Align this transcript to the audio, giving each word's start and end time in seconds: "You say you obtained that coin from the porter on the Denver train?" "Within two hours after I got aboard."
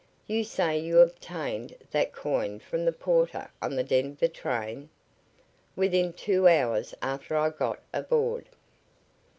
"You 0.25 0.43
say 0.43 0.79
you 0.79 0.97
obtained 0.97 1.75
that 1.91 2.11
coin 2.11 2.57
from 2.57 2.85
the 2.85 2.91
porter 2.91 3.51
on 3.61 3.75
the 3.75 3.83
Denver 3.83 4.27
train?" 4.27 4.89
"Within 5.75 6.11
two 6.11 6.47
hours 6.47 6.95
after 7.03 7.37
I 7.37 7.51
got 7.51 7.79
aboard." 7.93 8.49